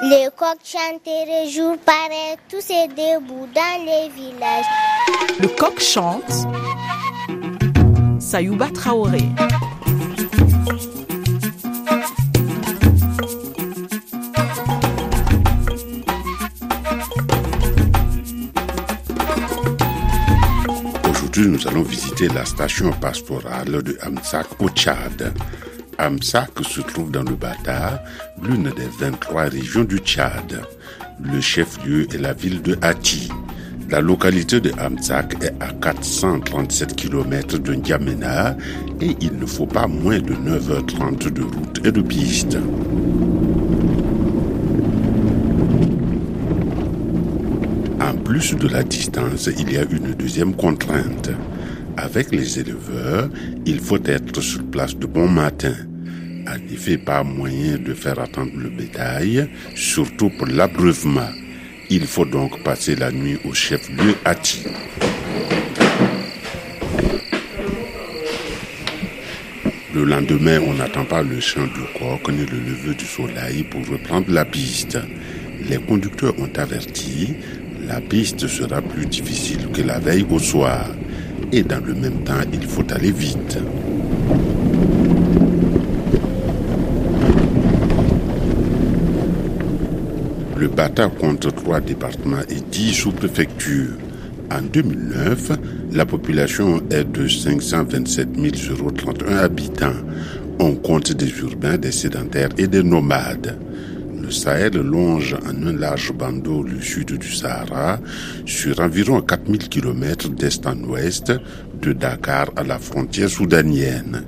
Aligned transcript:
Les 0.00 0.28
coqs 0.36 0.60
chanteraient 0.62 1.48
jour 1.50 1.76
pareil, 1.84 2.36
tous 2.48 2.60
ces 2.60 2.86
debout 2.86 3.48
dans 3.52 3.84
les 3.84 4.08
villages. 4.10 4.64
Le 5.40 5.48
coq 5.48 5.80
chante. 5.80 6.46
Sayouba 8.20 8.68
Traoré. 8.68 9.24
Aujourd'hui, 21.10 21.48
nous 21.48 21.66
allons 21.66 21.82
visiter 21.82 22.28
la 22.28 22.44
station 22.44 22.92
pastorale 22.92 23.82
de 23.82 23.98
Amsak 24.02 24.46
au 24.60 24.68
Tchad. 24.68 25.34
Amsak 26.00 26.50
se 26.62 26.80
trouve 26.80 27.10
dans 27.10 27.24
le 27.24 27.34
Bata, 27.34 28.04
l'une 28.40 28.70
des 28.70 28.86
23 29.00 29.46
régions 29.46 29.82
du 29.82 29.98
Tchad. 29.98 30.62
Le 31.20 31.40
chef-lieu 31.40 32.06
est 32.14 32.18
la 32.18 32.34
ville 32.34 32.62
de 32.62 32.78
Hati. 32.82 33.28
La 33.90 34.00
localité 34.00 34.60
de 34.60 34.70
Amsak 34.78 35.42
est 35.42 35.52
à 35.60 35.72
437 35.72 36.94
km 36.94 37.58
de 37.58 37.74
N'Djamena 37.74 38.56
et 39.00 39.16
il 39.20 39.38
ne 39.40 39.46
faut 39.46 39.66
pas 39.66 39.88
moins 39.88 40.20
de 40.20 40.34
9h30 40.34 41.32
de 41.32 41.42
route 41.42 41.80
et 41.84 41.90
de 41.90 42.00
piste. 42.00 42.56
En 48.00 48.14
plus 48.18 48.54
de 48.54 48.68
la 48.68 48.84
distance, 48.84 49.50
il 49.58 49.72
y 49.72 49.76
a 49.78 49.82
une 49.82 50.14
deuxième 50.14 50.54
contrainte. 50.54 51.30
Avec 52.00 52.30
les 52.30 52.60
éleveurs, 52.60 53.28
il 53.66 53.80
faut 53.80 53.98
être 54.04 54.40
sur 54.40 54.64
place 54.70 54.96
de 54.96 55.04
bon 55.04 55.26
matin. 55.26 55.74
En 56.46 56.72
effet, 56.72 56.96
pas 56.96 57.24
moyen 57.24 57.76
de 57.76 57.92
faire 57.92 58.20
attendre 58.20 58.52
le 58.56 58.68
bétail, 58.68 59.48
surtout 59.74 60.30
pour 60.30 60.46
l'abreuvement. 60.46 61.28
Il 61.90 62.06
faut 62.06 62.24
donc 62.24 62.62
passer 62.62 62.94
la 62.94 63.10
nuit 63.10 63.38
au 63.44 63.52
chef-lieu 63.52 64.14
Hati. 64.24 64.62
Le 69.92 70.04
lendemain, 70.04 70.60
on 70.68 70.74
n'attend 70.74 71.04
pas 71.04 71.24
le 71.24 71.40
chant 71.40 71.64
du 71.66 71.98
coq 71.98 72.28
ni 72.32 72.46
le 72.46 72.58
lever 72.58 72.94
du 72.94 73.06
soleil 73.06 73.64
pour 73.64 73.84
reprendre 73.88 74.30
la 74.30 74.44
piste. 74.44 74.98
Les 75.68 75.78
conducteurs 75.78 76.38
ont 76.38 76.52
averti, 76.56 77.34
la 77.88 78.00
piste 78.00 78.46
sera 78.46 78.80
plus 78.82 79.06
difficile 79.06 79.66
que 79.72 79.82
la 79.82 79.98
veille 79.98 80.26
au 80.30 80.38
soir. 80.38 80.86
Et 81.50 81.62
dans 81.62 81.80
le 81.84 81.94
même 81.94 82.24
temps, 82.24 82.34
il 82.52 82.62
faut 82.66 82.84
aller 82.92 83.10
vite. 83.10 83.58
Le 90.58 90.68
Bata 90.68 91.08
compte 91.08 91.54
trois 91.54 91.80
départements 91.80 92.42
et 92.50 92.60
dix 92.70 92.92
sous-préfectures. 92.92 93.96
En 94.50 94.60
2009, 94.60 95.52
la 95.92 96.04
population 96.04 96.82
est 96.90 97.04
de 97.04 97.26
527 97.26 98.28
031 98.96 99.36
habitants. 99.36 99.92
On 100.58 100.74
compte 100.74 101.12
des 101.12 101.30
urbains, 101.40 101.78
des 101.78 101.92
sédentaires 101.92 102.50
et 102.58 102.66
des 102.66 102.82
nomades. 102.82 103.56
Le 104.28 104.34
Sahel 104.34 104.74
longe 104.74 105.34
en 105.42 105.66
un 105.66 105.72
large 105.72 106.12
bandeau 106.12 106.62
le 106.62 106.82
sud 106.82 107.16
du 107.16 107.32
Sahara 107.32 107.98
sur 108.44 108.78
environ 108.78 109.22
4000 109.22 109.70
km 109.70 110.28
d'est 110.28 110.66
en 110.66 110.76
ouest 110.84 111.32
de 111.80 111.94
Dakar 111.94 112.50
à 112.54 112.62
la 112.62 112.78
frontière 112.78 113.30
soudanienne. 113.30 114.24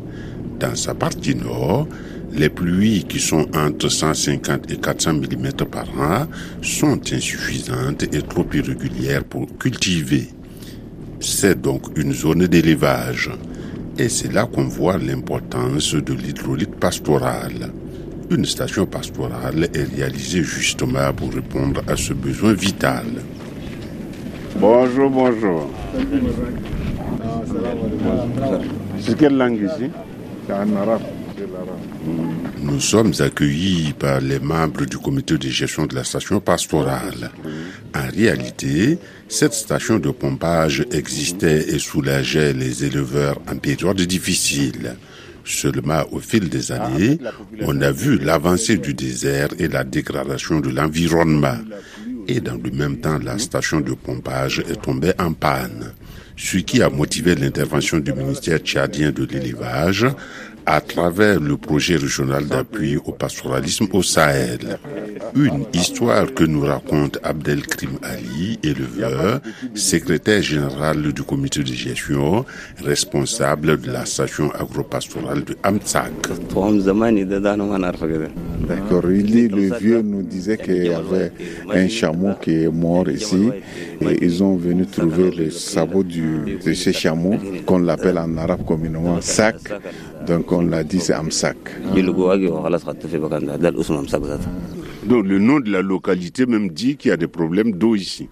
Dans 0.59 0.75
sa 0.75 0.95
partie 0.95 1.35
nord, 1.35 1.87
les 2.33 2.49
pluies 2.49 3.05
qui 3.05 3.21
sont 3.21 3.47
entre 3.55 3.91
150 3.91 4.71
et 4.73 4.79
400 4.79 5.13
mm 5.13 5.53
par 5.71 5.91
an 5.99 6.27
sont 6.63 6.99
insuffisantes 7.13 8.05
et 8.05 8.23
trop 8.23 8.47
irrégulières 8.55 9.25
pour 9.25 9.49
cultiver. 9.59 10.29
C'est 11.21 11.61
donc 11.61 11.89
une 11.97 12.15
zone 12.15 12.47
d'élevage. 12.47 13.31
Et 13.99 14.09
c'est 14.09 14.33
là 14.33 14.47
qu'on 14.47 14.65
voit 14.65 14.97
l'importance 14.97 15.95
de 15.95 16.15
l'hydraulique 16.15 16.77
pastorale. 16.81 17.71
Une 18.31 18.45
station 18.45 18.87
pastorale 18.87 19.69
est 19.75 19.97
réalisée 19.97 20.45
justement 20.45 21.13
pour 21.13 21.33
répondre 21.33 21.83
à 21.89 21.97
ce 21.97 22.13
besoin 22.13 22.53
vital. 22.53 23.07
Bonjour, 24.57 25.11
bonjour. 25.11 25.69
C'est 29.01 29.19
quelle 29.19 29.37
langue 29.37 29.61
ici? 29.63 29.91
C'est 30.47 30.53
en 30.53 30.77
arabe. 30.77 31.03
Nous 32.63 32.81
sommes 32.81 33.13
accueillis 33.19 33.95
par 33.99 34.21
les 34.21 34.39
membres 34.39 34.85
du 34.85 34.99
comité 34.99 35.37
de 35.37 35.49
gestion 35.49 35.87
de 35.87 35.97
la 35.97 36.05
station 36.05 36.39
pastorale. 36.39 37.33
En 37.97 38.09
réalité, 38.15 38.99
cette 39.29 39.55
station 39.55 39.99
de 39.99 40.11
pompage 40.11 40.85
existait 40.93 41.75
et 41.75 41.81
soulageait 41.81 42.53
les 42.53 42.85
éleveurs 42.85 43.41
en 43.51 43.57
période 43.57 44.01
difficile. 44.03 44.95
Seulement 45.45 46.05
au 46.13 46.21
fil 46.21 46.49
des 46.49 46.73
années, 46.73 47.19
on 47.63 47.81
a 47.81 47.91
vu 47.91 48.19
l'avancée 48.19 48.77
du 48.77 48.95
désert 48.95 49.49
et 49.59 49.69
la 49.69 49.85
dégradation 49.85 50.61
de 50.61 50.71
l'environnement. 50.71 51.59
Et 52.29 52.41
dans 52.41 52.59
le 52.63 52.71
même 52.71 52.99
temps, 52.99 53.19
la 53.19 53.39
station 53.39 53.81
de 53.81 53.95
pompage 53.95 54.61
est 54.61 54.81
tombée 54.83 55.13
en 55.19 55.33
panne. 55.33 55.93
Ce 56.37 56.57
qui 56.59 56.81
a 56.81 56.89
motivé 56.89 57.35
l'intervention 57.35 57.99
du 57.99 58.13
ministère 58.13 58.59
tchadien 58.59 59.11
de 59.11 59.25
l'élevage 59.25 60.07
à 60.71 60.81
travers 60.81 61.41
le 61.41 61.57
projet 61.57 61.97
régional 61.97 62.47
d'appui 62.47 62.97
au 63.05 63.11
pastoralisme 63.11 63.89
au 63.93 64.05
Sahel. 64.05 64.79
Une 65.35 65.65
histoire 65.73 66.33
que 66.33 66.45
nous 66.45 66.61
raconte 66.61 67.19
Abdelkrim 67.25 67.99
Ali, 68.05 68.57
éleveur, 68.63 69.41
secrétaire 69.75 70.43
général 70.43 71.13
du 71.13 71.25
comité 71.25 71.65
de 71.65 71.73
gestion, 71.73 72.45
responsable 72.85 73.81
de 73.81 73.91
la 73.91 74.05
station 74.07 74.53
agropastorale 74.53 75.43
de 75.43 75.57
Amtsak. 75.65 76.13
D'accord. 78.69 79.11
Il 79.11 79.27
dit, 79.27 79.49
le 79.49 79.77
vieux 79.77 80.03
nous 80.03 80.23
disait 80.23 80.57
qu'il 80.57 80.87
y 80.87 80.95
avait 80.95 81.33
un 81.75 81.89
chameau 81.89 82.35
qui 82.41 82.63
est 82.63 82.69
mort 82.71 83.09
ici 83.09 83.51
et 84.01 84.25
ils 84.25 84.43
ont 84.45 84.57
venu 84.57 84.87
trouver 84.87 85.33
le 85.33 85.51
sabot 85.51 86.05
de 86.05 86.73
ce 86.73 86.93
chameau 86.93 87.35
qu'on 87.67 87.79
l'appelle 87.79 88.19
en 88.19 88.37
arabe 88.37 88.65
communément 88.65 89.21
sac. 89.21 89.57
Donc 90.27 90.53
on 90.53 90.63
l'a 90.63 90.85
dit 90.85 91.01
c'est 91.01 91.15
Amsak. 91.15 91.57
Le 95.11 95.41
nom 95.41 95.59
de 95.59 95.73
la 95.73 95.83
localité 95.83 96.47
même 96.47 96.69
dit 96.71 96.97
qu'il 96.97 97.09
y 97.09 97.13
a 97.13 97.17
des 97.17 97.27
problèmes 97.27 97.73
d'eau 97.73 97.97
ici. 97.97 98.29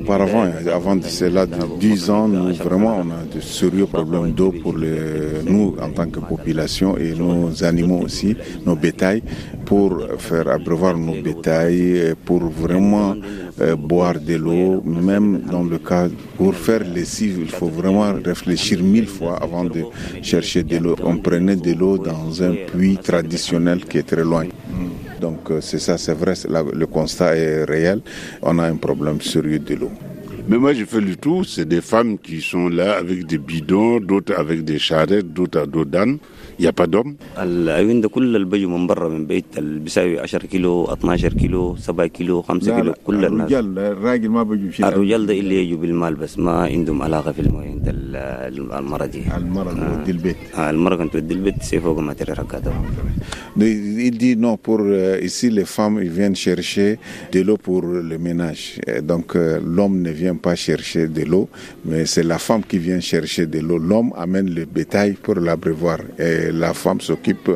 Auparavant, 0.00 0.50
avant 0.74 0.96
de 0.96 1.04
cela, 1.04 1.46
de 1.46 1.78
10 1.78 2.10
ans, 2.10 2.26
nous 2.26 2.52
vraiment 2.54 2.96
on 2.98 3.10
a 3.12 3.24
de 3.32 3.40
sérieux 3.40 3.86
problèmes 3.86 4.32
d'eau 4.32 4.50
pour 4.50 4.74
nous 4.74 5.76
en 5.80 5.90
tant 5.90 6.08
que 6.10 6.18
population 6.18 6.96
et 6.98 7.14
nos 7.14 7.62
animaux 7.62 8.00
aussi, 8.00 8.36
nos 8.66 8.74
bétails, 8.74 9.22
pour 9.64 10.02
faire 10.18 10.48
abreuvoir 10.48 10.98
nos 10.98 11.22
bétails, 11.22 12.14
pour 12.24 12.40
vraiment 12.40 13.14
euh, 13.60 13.76
boire 13.76 14.18
de 14.18 14.34
l'eau, 14.34 14.82
même 14.84 15.42
dans 15.50 15.62
le 15.62 15.78
cas 15.78 16.08
pour 16.36 16.54
faire 16.54 16.82
les 16.82 17.04
cives, 17.04 17.38
il 17.40 17.50
faut 17.50 17.66
vraiment 17.68 18.12
réfléchir 18.24 18.82
mille 18.82 19.06
fois 19.06 19.36
avant 19.40 19.64
de 19.64 19.84
chercher 20.22 20.62
de 20.62 20.78
l'eau. 20.78 20.96
On 21.04 21.18
prenait 21.18 21.56
de 21.56 21.72
l'eau 21.74 21.98
dans 21.98 22.42
un 22.42 22.54
puits 22.66 22.96
traditionnel 22.96 23.84
qui 23.84 23.98
est 23.98 24.02
très 24.02 24.24
loin. 24.24 24.31
Donc 25.20 25.50
euh, 25.50 25.60
c'est 25.60 25.78
ça, 25.78 25.98
c'est 25.98 26.14
vrai, 26.14 26.34
le 26.74 26.86
constat 26.86 27.36
est 27.36 27.64
réel. 27.64 28.00
On 28.42 28.58
a 28.58 28.64
un 28.64 28.76
problème 28.76 29.20
sérieux 29.20 29.58
de 29.58 29.74
l'eau. 29.74 29.90
Mais 30.48 30.58
moi, 30.58 30.72
je 30.74 30.84
fais 30.84 31.00
le 31.00 31.14
tour, 31.14 31.44
c'est 31.46 31.66
des 31.66 31.80
femmes 31.80 32.18
qui 32.18 32.40
sont 32.40 32.68
là 32.68 32.96
avec 32.96 33.26
des 33.26 33.38
bidons, 33.38 34.00
d'autres 34.00 34.34
avec 34.36 34.64
des 34.64 34.78
charrettes, 34.78 35.32
d'autres 35.32 35.60
à 35.60 35.66
dos 35.66 35.84
d'âne. 35.84 36.18
Il 36.58 36.62
n'y 36.62 36.68
a 36.68 36.72
pas 36.72 36.86
d'hommes. 36.86 37.14
Il 53.56 54.18
dit 54.18 54.36
non, 54.36 54.56
pour 54.56 54.80
euh, 54.80 55.18
ici, 55.22 55.50
les 55.50 55.64
femmes 55.64 55.98
ils 56.02 56.10
viennent 56.10 56.36
chercher 56.36 56.98
de 57.32 57.40
l'eau 57.40 57.56
pour 57.56 57.82
le 57.82 58.18
ménage. 58.18 58.80
Donc 59.02 59.36
euh, 59.36 59.60
l'homme 59.64 60.00
ne 60.02 60.10
vient 60.10 60.36
pas 60.36 60.54
chercher 60.54 61.08
de 61.08 61.22
l'eau, 61.24 61.48
mais 61.84 62.06
c'est 62.06 62.22
la 62.22 62.38
femme 62.38 62.62
qui 62.66 62.78
vient 62.78 63.00
chercher 63.00 63.46
de 63.46 63.60
l'eau. 63.60 63.78
L'homme 63.78 64.12
amène 64.16 64.52
le 64.54 64.64
bétail 64.64 65.12
pour 65.22 65.36
l'abreuvoir. 65.36 65.98
Et 66.18 66.41
la 66.50 66.74
femme 66.74 67.00
s'occupe 67.00 67.50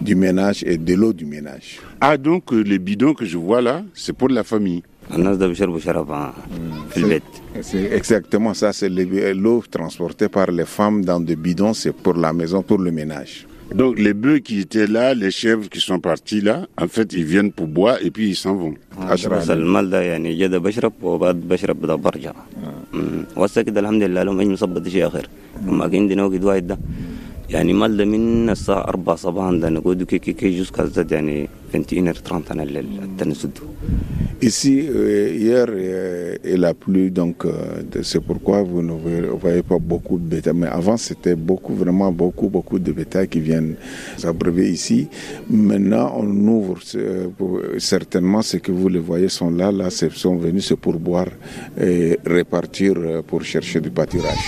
du 0.00 0.14
ménage 0.14 0.62
et 0.64 0.78
de 0.78 0.94
l'eau 0.94 1.12
du 1.12 1.26
ménage. 1.26 1.80
Ah 2.00 2.16
donc 2.16 2.52
euh, 2.52 2.60
les 2.62 2.78
bidons 2.78 3.14
que 3.14 3.24
je 3.24 3.36
vois 3.38 3.60
là, 3.60 3.82
c'est 3.94 4.12
pour 4.12 4.28
la 4.28 4.44
famille. 4.44 4.82
Hmm. 6.94 7.62
C'est 7.62 7.84
exactement 7.92 8.52
ça, 8.54 8.72
c'est 8.72 8.90
euh, 8.90 9.34
l'eau 9.34 9.62
transportée 9.70 10.28
par 10.28 10.50
les 10.50 10.66
femmes 10.66 11.04
dans 11.04 11.18
des 11.20 11.36
bidons, 11.36 11.72
c'est 11.72 11.92
pour 11.92 12.14
la 12.14 12.32
maison, 12.32 12.62
pour 12.62 12.78
le 12.78 12.90
ménage. 12.90 13.46
Donc 13.74 13.98
les 13.98 14.14
bœufs 14.14 14.38
qui 14.38 14.60
étaient 14.60 14.86
là, 14.86 15.14
les 15.14 15.30
chèvres 15.30 15.68
qui 15.68 15.80
sont 15.80 16.00
partis 16.00 16.40
là, 16.40 16.66
en 16.80 16.88
fait, 16.88 17.12
ils 17.12 17.24
viennent 17.24 17.52
pour 17.52 17.66
boire 17.66 17.98
et 18.02 18.10
puis 18.10 18.30
ils 18.30 18.36
s'en 18.36 18.54
vont. 18.54 18.74
Ah. 18.98 19.14
يعني 27.49 27.73
جد 27.73 27.79
بشرب 27.79 27.89
وبعد 27.89 27.97
بشرب 27.97 28.73
بدأ 28.73 28.73
برجع 28.73 28.73
وهسه 28.73 28.83
كده 28.83 28.83
الحمد 28.83 28.83
لله 28.83 28.83
لهم 28.83 28.83
اجي 28.83 28.83
مصبت 28.83 28.83
شيء 28.83 28.83
اخر 28.83 28.83
اما 28.83 28.83
عندنا 28.83 28.83
وقت 28.83 28.83
واحد 28.83 28.83
ده 28.83 28.83
يعني 28.83 28.83
مال 28.83 28.83
ده 28.83 28.85
من 28.85 28.85
الساعة 28.85 28.87
4 28.87 29.15
صباحا 29.15 29.51
ده 29.51 29.69
نقول 29.69 30.03
كي 30.03 30.19
كي 30.19 30.33
كي 30.33 30.57
جوز 30.57 30.69
كازت 30.69 31.11
يعني 31.11 31.49
21 31.73 32.13
30 32.13 32.43
انا 32.51 32.63
التنسد 32.63 33.51
Ici, 34.41 34.75
euh, 34.89 35.29
hier, 35.43 35.67
euh, 35.69 36.53
il 36.53 36.65
a 36.65 36.73
plu, 36.73 37.11
donc 37.11 37.45
euh, 37.45 37.53
c'est 38.01 38.23
pourquoi 38.29 38.57
vous 38.61 38.81
ne 38.81 38.91
voyez, 38.91 39.21
voyez 39.43 39.63
pas 39.63 39.79
beaucoup 39.79 40.17
de 40.17 40.27
bétail. 40.33 40.53
Mais 40.61 40.67
avant, 40.67 40.97
c'était 40.97 41.37
beaucoup, 41.51 41.73
vraiment 41.83 42.11
beaucoup, 42.11 42.49
beaucoup 42.49 42.77
de 42.87 42.91
bétail 42.91 43.27
qui 43.33 43.39
viennent 43.49 43.75
s'abreuver 44.17 44.67
ici. 44.77 44.99
Maintenant, 45.49 46.07
on 46.21 46.27
ouvre 46.57 46.77
euh, 46.95 47.27
pour- 47.37 47.61
certainement 47.93 48.41
ce 48.41 48.57
que 48.65 48.73
vous 48.79 48.89
les 48.95 49.03
voyez 49.11 49.29
sont 49.39 49.51
là. 49.61 49.67
Là, 49.71 49.87
ils 50.07 50.11
sont 50.25 50.35
venus, 50.45 50.63
c'est 50.67 50.81
pour 50.85 50.95
boire 51.09 51.31
et 51.89 52.19
répartir 52.25 52.93
euh, 52.97 53.21
pour 53.29 53.41
chercher 53.53 53.79
du 53.85 53.91
pâturage. 53.99 54.45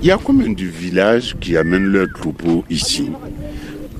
Il 0.00 0.06
y 0.06 0.10
a 0.12 0.16
combien 0.18 0.50
de 0.50 0.64
villages 0.64 1.36
qui 1.40 1.56
amènent 1.56 1.86
leurs 1.86 2.12
troupeaux 2.12 2.64
ici 2.70 3.10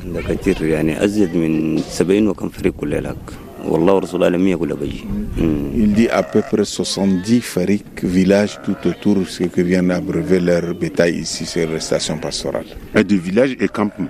عندك 0.04 0.32
كتير 0.40 0.62
يعني 0.62 1.04
ازيد 1.04 1.36
من 1.36 1.78
70 1.78 2.28
وكم 2.28 2.48
فريق 2.48 2.72
كل 2.76 3.04
لك 3.04 3.16
والله 3.64 3.92
ورسول 3.94 4.24
الله 4.24 4.38
100 4.38 4.56
كلها 4.56 4.76
بيجي 4.76 5.04
مم. 5.38 5.58
Il 5.74 5.92
dit 5.94 6.08
à 6.08 6.22
peu 6.22 6.42
près 6.42 6.64
70 6.64 7.40
fariques, 7.40 8.02
villages 8.02 8.58
tout 8.64 8.76
autour, 8.88 9.28
ceux 9.28 9.46
qui 9.46 9.62
viennent 9.62 9.90
abreuver 9.92 10.40
leur 10.40 10.74
bétail 10.74 11.14
ici 11.20 11.46
sur 11.46 11.68
les 11.70 11.78
stations 11.78 12.18
pastorales. 12.18 12.66
Et 12.96 13.04
de 13.04 13.14
villages 13.14 13.56
et 13.60 13.68
campements. 13.68 14.08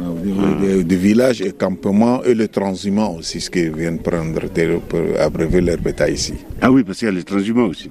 Ah, 0.00 0.82
des 0.84 0.96
villages 0.96 1.40
et 1.42 1.52
campements 1.52 2.22
et 2.24 2.34
le 2.34 2.48
transhumant 2.48 3.14
aussi, 3.16 3.40
ce 3.40 3.50
qu'ils 3.50 3.72
viennent 3.74 3.98
prendre 4.00 4.40
pour 4.88 5.00
abréver 5.20 5.60
leur 5.60 5.78
bétail 5.78 6.14
ici. 6.14 6.34
Ah 6.60 6.70
oui, 6.70 6.82
parce 6.84 6.98
qu'il 6.98 7.06
y 7.06 7.10
a 7.10 7.14
le 7.14 7.22
transhumant 7.22 7.66
aussi. 7.66 7.90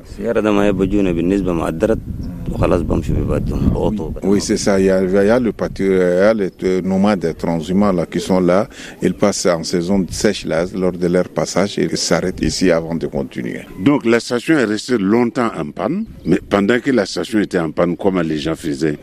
Oui, 4.24 4.42
c'est 4.42 4.58
ça. 4.58 4.80
Il 4.80 4.86
y 4.86 4.90
a, 4.90 5.40
le 5.40 5.52
pâture, 5.52 6.34
les 6.36 6.82
nomades 6.82 7.36
transhumants 7.38 7.92
là, 7.92 8.06
qui 8.06 8.20
sont 8.20 8.40
là. 8.40 8.68
Ils 9.02 9.14
passent 9.14 9.46
en 9.46 9.64
saison 9.64 10.06
sèche 10.10 10.46
là, 10.46 10.66
lors 10.76 10.92
de 10.92 11.08
leur 11.08 11.30
passage 11.30 11.78
et 11.80 11.96
s'arrêtent 11.96 12.42
ici 12.42 12.72
avant 12.72 12.96
de 12.96 13.08
continuer. 13.08 13.62
Donc 13.84 14.06
la 14.06 14.20
station 14.20 14.58
est 14.58 14.66
restée 14.66 14.98
longtemps 14.98 15.50
en 15.58 15.72
panne, 15.72 16.06
mais 16.26 16.40
pendant 16.50 16.80
que 16.80 16.92
la 16.92 17.06
station 17.06 17.40
était 17.40 17.60
en 17.60 17.72
panne, 17.72 17.96
comment 17.98 18.22
les 18.22 18.38
gens 18.38 18.56
faisaient? 18.56 18.98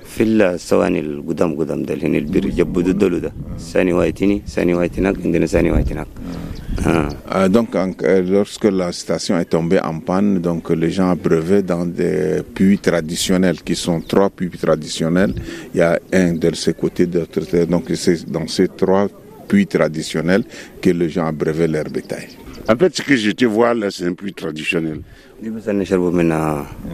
Euh, 6.87 7.09
euh, 7.35 7.49
donc, 7.49 7.75
euh, 7.75 8.23
lorsque 8.23 8.65
la 8.65 8.93
station 8.93 9.38
est 9.38 9.47
tombée 9.47 9.81
en 9.81 10.00
panne, 10.00 10.41
donc 10.41 10.71
les 10.71 10.91
gens 10.91 11.11
abreuvaient 11.11 11.62
dans 11.62 11.87
des 11.87 12.43
puits 12.55 12.79
traditionnels, 12.79 13.62
qui 13.62 13.75
sont 13.76 14.00
trois 14.00 14.31
puits 14.31 14.50
traditionnels. 14.50 15.35
Il 15.75 15.79
y 15.79 15.82
a 15.82 15.99
un 16.12 16.32
de 16.35 16.55
ce 16.55 16.73
côté, 16.73 17.06
d'autre. 17.06 17.41
Donc, 17.67 17.85
c'est 17.94 18.31
dans 18.31 18.47
ces 18.49 18.69
trois 18.69 19.09
puits 19.49 19.67
traditionnels 19.67 20.44
que 20.81 20.91
les 20.91 21.09
gens 21.09 21.26
abreuvaient 21.26 21.69
leur 21.69 21.85
bétail. 21.85 22.29
En 22.69 22.77
fait, 22.77 22.97
ce 22.97 23.03
que 23.03 23.17
je 23.17 23.31
te 23.32 23.44
vois 23.44 23.75
là, 23.75 23.91
c'est 23.91 24.06
un 24.06 24.15
puits 24.15 24.32
traditionnel. 24.32 25.00
Ah, 25.43 25.49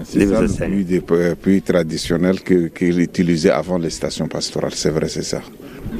c'est 0.04 0.22
un 0.24 0.46
puits, 0.46 1.00
puits 1.40 1.62
traditionnel 1.62 2.40
qu'ils 2.40 2.70
que 2.70 2.84
utilisaient 2.84 3.50
avant 3.50 3.78
les 3.78 3.90
stations 3.90 4.26
pastorales, 4.26 4.74
c'est 4.74 4.90
vrai, 4.90 5.08
c'est 5.08 5.22
ça. 5.22 5.40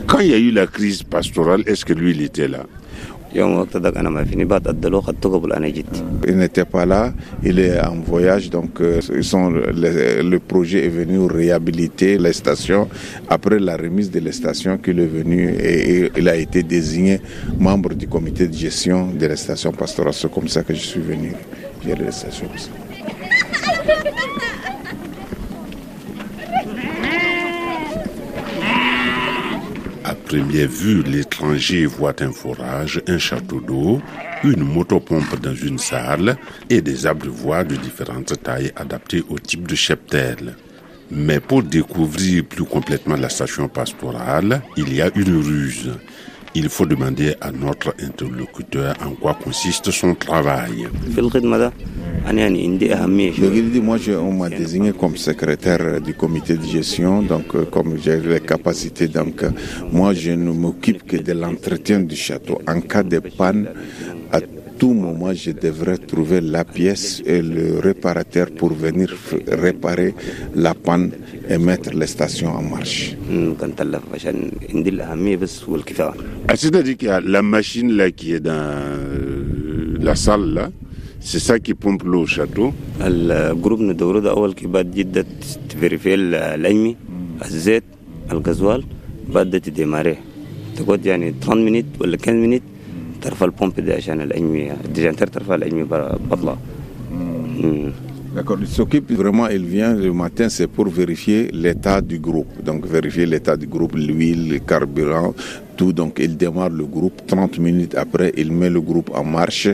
Quand 0.06 0.18
il 0.18 0.28
y 0.28 0.34
a 0.34 0.38
eu 0.38 0.50
la 0.50 0.66
crise 0.66 1.02
pastorale, 1.04 1.62
est-ce 1.66 1.84
que 1.84 1.92
lui, 1.92 2.10
il 2.10 2.22
était 2.22 2.48
là? 2.48 2.66
Il 6.26 6.36
n'était 6.36 6.64
pas 6.64 6.84
là, 6.84 7.12
il 7.44 7.60
est 7.60 7.80
en 7.80 7.96
voyage, 8.00 8.50
donc 8.50 8.80
euh, 8.80 9.00
ils 9.14 9.22
sont, 9.24 9.50
le, 9.50 10.38
projet 10.38 10.86
est 10.86 10.88
venu 10.88 11.26
réhabiliter 11.26 12.18
les 12.18 12.32
stations. 12.32 12.88
Après 13.28 13.60
la 13.60 13.76
remise 13.76 14.10
de 14.10 14.18
les 14.18 14.32
stations 14.32 14.78
qu'il 14.78 14.98
est 14.98 15.06
venu 15.06 15.48
et 15.60 16.10
il 16.16 16.28
a 16.28 16.36
été 16.36 16.62
désigné 16.64 17.20
membre 17.58 17.94
du 17.94 18.08
comité 18.08 18.48
de 18.48 18.54
gestion 18.54 19.08
de 19.08 19.26
la 19.26 19.36
station 19.36 19.70
pastorale. 19.72 20.14
C'est 20.14 20.30
comme 20.32 20.48
ça 20.48 20.62
que 20.62 20.74
je 20.74 20.80
suis 20.80 21.00
venu 21.00 21.32
gérer 21.84 22.04
les 22.04 22.12
stations. 22.12 22.48
Première 30.30 30.68
vue, 30.68 31.02
l'étranger 31.02 31.86
voit 31.86 32.22
un 32.22 32.30
forage, 32.30 33.02
un 33.08 33.18
château 33.18 33.60
d'eau, 33.60 34.00
une 34.44 34.62
motopompe 34.62 35.40
dans 35.40 35.56
une 35.56 35.78
salle 35.78 36.36
et 36.68 36.80
des 36.80 37.04
abreuvoirs 37.08 37.64
de 37.64 37.74
différentes 37.74 38.40
tailles 38.40 38.70
adaptés 38.76 39.24
au 39.28 39.40
type 39.40 39.66
de 39.66 39.74
cheptel. 39.74 40.54
Mais 41.10 41.40
pour 41.40 41.64
découvrir 41.64 42.44
plus 42.44 42.64
complètement 42.64 43.16
la 43.16 43.28
station 43.28 43.66
pastorale, 43.66 44.62
il 44.76 44.94
y 44.94 45.02
a 45.02 45.10
une 45.16 45.36
ruse 45.42 45.90
il 46.54 46.68
faut 46.68 46.86
demander 46.86 47.34
à 47.40 47.52
notre 47.52 47.94
interlocuteur 48.02 48.94
en 49.04 49.10
quoi 49.10 49.34
consiste 49.34 49.90
son 49.90 50.14
travail. 50.14 50.88
Moi, 53.82 53.96
je, 53.98 54.12
on 54.12 54.32
m'a 54.32 54.48
désigné 54.50 54.92
comme 54.92 55.16
secrétaire 55.16 56.00
du 56.00 56.14
comité 56.14 56.54
de 56.56 56.64
gestion, 56.64 57.22
donc 57.22 57.54
euh, 57.54 57.64
comme 57.64 57.96
j'ai 58.02 58.18
les 58.20 58.40
capacités, 58.40 59.08
donc 59.08 59.42
euh, 59.42 59.50
moi, 59.92 60.12
je 60.12 60.32
ne 60.32 60.52
m'occupe 60.52 61.06
que 61.06 61.16
de 61.16 61.32
l'entretien 61.32 62.00
du 62.00 62.16
château. 62.16 62.60
En 62.68 62.80
cas 62.80 63.02
de 63.02 63.20
panne, 63.20 63.68
tout 64.80 64.94
moment, 64.94 65.34
je 65.34 65.50
devrais 65.50 65.98
trouver 65.98 66.40
la 66.40 66.64
pièce 66.64 67.22
et 67.26 67.42
le 67.42 67.80
réparateur 67.80 68.46
pour 68.50 68.72
venir 68.72 69.14
réparer 69.46 70.14
la 70.54 70.72
panne 70.72 71.10
et 71.50 71.58
mettre 71.58 71.90
les 71.90 72.06
stations 72.06 72.48
en 72.48 72.62
marche. 72.62 73.14
C'est-à-dire 76.54 76.96
qu'il 76.96 77.08
y 77.08 77.10
a 77.10 77.20
la 77.20 77.42
machine 77.42 77.92
là 77.92 78.10
qui 78.10 78.32
est 78.32 78.40
dans 78.40 78.52
euh, 78.52 79.98
la 80.00 80.14
salle 80.14 80.54
là. 80.54 80.70
C'est 81.20 81.40
ça 81.40 81.58
qui 81.58 81.74
pompe 81.74 82.02
l'eau 82.04 82.22
au 82.22 82.26
château. 82.26 82.72
Le 83.00 83.52
groupe 83.52 83.86
de 83.86 83.92
Doroud, 83.92 84.54
qui 84.54 84.64
va 84.64 84.82
vérifier 85.76 86.16
l'ami, 86.16 86.96
le 87.42 87.46
zète, 87.50 87.84
le 88.32 88.40
gasoil, 88.40 88.80
va 89.28 89.44
démarrer. 89.44 90.16
30 90.74 91.58
minutes 91.58 91.86
ou 92.00 92.04
15 92.16 92.34
minutes? 92.34 92.62
ترفع 93.21 93.45
البومب 93.45 93.79
ده 93.79 93.93
عشان 93.95 94.21
العلمي 94.21 94.71
الديجانتر 94.71 95.27
ترفع 95.27 95.55
العلمي 95.55 95.83
بطلع 95.83 96.57
مم. 97.11 97.91
D'accord. 98.35 98.59
Il 98.59 98.67
s'occupe 98.67 99.09
vraiment, 99.13 99.47
il 99.47 99.63
vient 99.63 99.93
le 99.95 100.11
matin, 100.11 100.49
c'est 100.49 100.67
pour 100.67 100.87
vérifier 100.89 101.39
l'état 101.53 102.01
du 102.01 102.19
groupe. 102.19 102.51
Donc 102.67 102.85
vérifier 102.85 103.25
l'état 103.25 103.55
du 103.55 103.65
groupe, 103.65 103.93
l'huile, 103.95 104.49
le 104.51 104.59
carburant, 104.59 105.33
tout. 105.77 105.93
Donc 105.93 106.13
il 106.19 106.35
démarre 106.35 106.69
le 106.81 106.83
groupe. 106.95 107.17
30 107.25 107.59
minutes 107.59 107.95
après, 107.95 108.33
il 108.35 108.51
met 108.51 108.69
le 108.69 108.81
groupe 108.81 109.09
en 109.15 109.23
marche. 109.23 109.69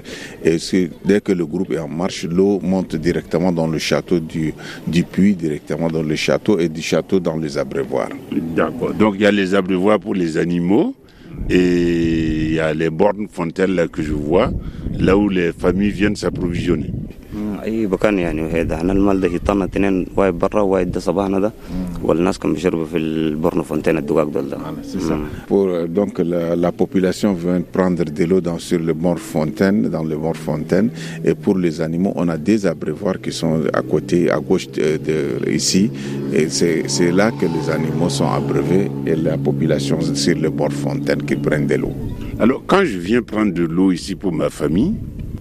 Et 0.46 0.60
c'est- 0.60 0.91
dès 1.03 1.22
que 1.22 1.32
le 1.32 1.46
groupe 1.53 1.72
est 1.72 1.80
en 1.80 1.88
marche, 1.88 2.22
l'eau 2.38 2.60
monte 2.62 2.96
directement 3.08 3.51
dans 3.51 3.65
le 3.75 3.80
château 3.80 4.20
du, 4.20 4.53
du 4.86 5.01
puits, 5.06 5.34
directement 5.46 5.88
dans 5.89 6.03
le 6.03 6.15
château 6.15 6.60
et 6.60 6.70
du 6.70 6.84
château 6.84 7.20
dans 7.20 7.38
les 7.38 7.58
abreuvoirs. 7.58 8.13
D'accord. 8.60 8.94
Donc 8.94 9.12
il 9.18 9.22
y 9.22 9.25
a 9.25 9.32
les 9.32 9.56
abreuvoirs 9.56 10.00
pour 10.00 10.13
les 10.13 10.38
animaux 10.38 10.94
et 11.50 11.65
il 12.25 12.25
y 12.56 12.60
a 12.60 12.74
les 12.74 12.89
bornes 12.89 13.27
fontaines 13.38 13.75
là 13.75 13.88
que 13.88 14.01
je 14.01 14.13
vois, 14.13 14.50
là 15.08 15.13
où 15.18 15.30
les 15.30 15.51
familles 15.63 15.91
viennent 16.00 16.15
s'approvisionner. 16.15 16.91
مم. 17.36 17.60
اي 17.63 17.88
مكان 17.88 18.20
يعني 18.20 18.41
هذا 18.41 18.75
احنا 18.75 18.94
المال 18.94 19.22
ده 19.22 19.27
يطلنا 19.27 19.65
اثنين 19.65 20.06
واحد 20.18 20.34
برا 20.39 20.62
واحد 20.62 20.91
ده 20.91 21.00
صباحنا 21.00 21.39
ده 21.39 21.51
والناس 22.03 22.39
كانوا 22.39 22.56
بيشربوا 22.56 22.86
في 22.86 22.98
البرن 22.98 23.62
فونتين 23.62 23.98
الدقاق 23.98 24.27
دول 24.30 24.50
ده 24.50 24.58
مم. 24.58 25.24
Pour, 25.50 25.68
euh, 25.70 25.88
donc 25.88 26.20
la, 26.20 26.56
la 26.56 26.72
population 26.72 27.34
vient 27.34 27.62
prendre 27.77 28.03
de 28.03 28.24
l'eau 28.25 28.41
dans, 28.41 28.60
sur 28.60 28.80
le 28.80 28.94
bord 28.94 29.20
fontaine, 29.20 29.82
dans 29.96 30.03
le 30.03 30.18
bord 30.18 30.36
fontaine. 30.36 30.89
Et 31.24 31.34
pour 31.44 31.58
les 31.58 31.80
animaux, 31.88 32.13
on 32.15 32.27
a 32.27 32.38
des 32.38 32.65
abreuvoirs 32.74 33.20
qui 33.24 33.32
sont 33.32 33.56
à 33.74 33.82
côté, 33.94 34.30
à 34.30 34.39
gauche 34.50 34.68
de, 34.77 34.88
de- 35.08 35.50
ici. 35.60 35.84
Et 36.39 36.46
c'est 36.58 36.77
c'est 36.96 37.12
là 37.20 37.27
que 37.39 37.46
les 37.56 37.65
animaux 37.77 38.10
sont 38.20 38.30
abreuvés 38.41 38.86
et 39.10 39.15
la 39.30 39.38
population 39.48 39.98
sur 40.24 40.38
le 40.46 40.50
bord 40.60 40.74
fontaine 40.86 41.22
qui 41.30 41.36
prennent 41.46 41.68
de 41.74 41.75
l'eau. 41.82 41.94
Alors 42.39 42.62
quand 42.68 42.84
je 42.86 42.98
viens 42.98 43.22
prendre 43.22 43.53
de 43.53 43.63
l'eau 43.63 43.91
ici 43.91 44.15
pour 44.15 44.32
ma 44.34 44.50
famille, 44.50 44.94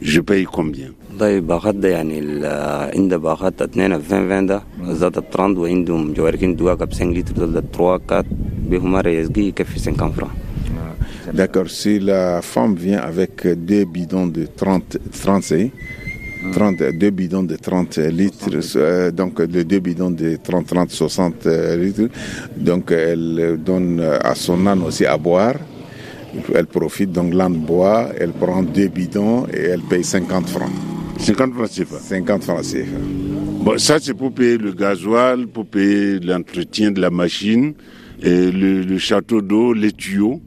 je 0.02 0.20
paye 0.20 0.44
combien 0.44 0.90
والله 1.20 1.40
باخات 1.40 1.74
ده 1.74 1.88
يعني 1.88 2.18
ال- 2.18 2.90
عنده 2.96 3.16
باخات 3.16 3.62
اثنين 3.62 3.98
في 4.00 4.08
فين 4.08 4.28
فين 4.28 4.46
ده 4.46 4.62
ذات 4.90 5.18
التراند 5.18 5.58
وعندهم 5.58 6.12
جواركين 6.12 6.56
دواقة 6.56 6.84
ب 6.84 6.92
5 6.92 7.04
لتر 7.06 7.32
دول 7.32 7.52
ده 7.52 7.62
ترواكات 7.72 8.24
بهما 8.70 9.00
ريزقي 9.00 9.42
يكفي 9.42 9.78
50 9.78 10.12
فرا 10.12 10.30
D'accord, 11.32 11.68
si 11.70 12.00
la 12.00 12.40
femme 12.42 12.74
vient 12.74 12.98
avec 13.12 13.46
deux 13.46 13.84
bidons 13.84 14.26
de 14.26 14.46
30, 14.56 14.98
30 15.12 15.70
30, 16.52 16.82
deux 16.98 17.10
bidons 17.10 17.42
de 17.44 17.54
30 17.56 17.98
litres, 17.98 18.48
euh, 18.76 19.10
donc 19.12 19.38
les 19.40 19.62
deux 19.64 19.78
bidons 19.78 20.10
de 20.10 20.36
30, 20.42 20.66
30, 20.66 20.90
60 20.90 21.46
litres. 21.78 22.08
Donc 22.56 22.90
elle 22.90 23.58
donne 23.64 24.00
à 24.00 24.34
son 24.34 24.66
âne 24.66 24.82
aussi 24.82 25.04
à 25.06 25.16
boire. 25.18 25.54
Elle 26.53 26.67
profite, 26.67 27.11
donc 27.11 27.33
l'âne 27.33 27.55
boit, 27.55 28.09
elle 28.17 28.31
prend 28.31 28.63
deux 28.63 28.87
bidons 28.87 29.47
et 29.53 29.61
elle 29.61 29.81
paye 29.81 30.03
50 30.03 30.49
francs. 30.49 30.71
50 31.19 31.53
francs 31.53 31.69
CFA 31.69 31.99
50 31.99 32.43
francs 32.43 32.61
CFA. 32.61 32.97
Bon, 33.63 33.77
ça 33.77 33.97
c'est 33.99 34.13
pour 34.13 34.33
payer 34.33 34.57
le 34.57 34.73
gasoil, 34.73 35.47
pour 35.47 35.65
payer 35.65 36.19
l'entretien 36.19 36.91
de 36.91 37.01
la 37.01 37.09
machine, 37.09 37.73
et 38.21 38.51
le, 38.51 38.81
le 38.81 38.97
château 38.97 39.41
d'eau, 39.41 39.73
les 39.73 39.91
tuyaux. 39.91 40.41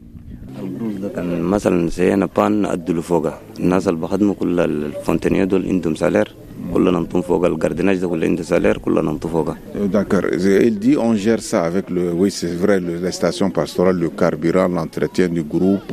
البروز 1.18 1.18
ده 1.18 1.18
كان 1.18 1.42
مثلا 1.42 1.90
سينا 1.90 2.26
بان 2.36 2.66
ادلو 2.66 3.02
فوقها 3.02 3.40
الناس 3.60 3.88
اللي 3.88 4.00
بخدموا 4.00 4.34
كل 4.34 4.60
الفونتانيه 4.60 5.44
دول 5.44 5.66
عندهم 5.68 5.94
سالير 5.94 6.34
كلنا 6.74 6.90
نطون 7.00 7.22
فوق 7.22 7.44
الجارديناج 7.46 7.96
ده 7.98 8.08
كله 8.08 8.26
عنده 8.26 8.42
سالير 8.42 8.78
كلنا 8.78 9.00
نطون 9.02 9.30
فوقها 9.32 9.56
D'accord. 9.96 10.24
Il 10.68 10.78
dit 10.84 10.96
on 10.96 11.14
gère 11.24 11.42
ça 11.50 11.58
avec 11.70 11.86
le. 11.96 12.02
Oui, 12.20 12.30
c'est 12.40 12.54
vrai, 12.64 12.76
le- 12.86 12.98
les 13.06 13.14
stations 13.20 13.50
pastorales, 13.60 13.98
le 14.04 14.08
carburant, 14.20 14.68
l'entretien 14.78 15.28
du 15.38 15.42
groupe, 15.54 15.92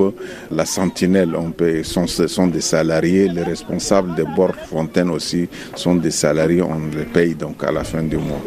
la 0.60 0.66
sentinelle, 0.78 1.32
on 1.46 1.50
paye, 1.60 1.84
sont, 1.94 2.08
sont 2.38 2.48
des 2.58 2.66
salariés. 2.76 3.28
Les 3.38 3.44
responsables 3.54 4.12
des 4.20 4.28
bords 4.38 4.58
fontaines 4.74 5.12
aussi 5.18 5.42
sont 5.84 5.96
des 6.06 6.16
salariés. 6.26 6.62
On 6.76 6.80
les 7.00 7.08
paye 7.16 7.34
donc 7.44 7.58
à 7.70 7.72
la 7.78 7.84
fin 7.92 8.04
du 8.14 8.18
mois. 8.28 8.44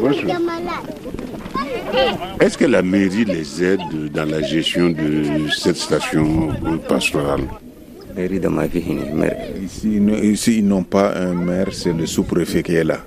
Bonjour. 0.00 0.30
Est-ce 2.40 2.58
que 2.58 2.64
la 2.64 2.82
mairie 2.82 3.24
les 3.24 3.62
aide 3.64 3.80
dans 4.12 4.24
la 4.28 4.42
gestion 4.42 4.90
de 4.90 5.48
cette 5.56 5.76
station 5.76 6.48
pastorale? 6.88 7.42
Ici 9.62 10.58
ils 10.58 10.66
n'ont 10.66 10.82
pas 10.82 11.14
un 11.16 11.34
maire, 11.34 11.68
c'est 11.72 11.92
le 11.92 12.06
sous-préfet 12.06 12.62
qui 12.62 12.74
est 12.74 12.84
là. 12.84 12.98